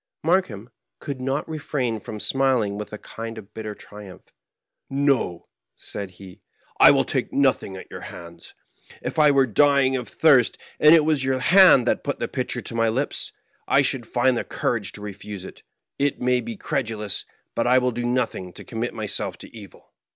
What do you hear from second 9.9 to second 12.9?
of thirst, and it was your hand that put the pitcher to my